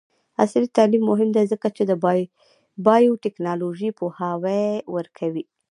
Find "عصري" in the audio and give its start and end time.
0.41-0.67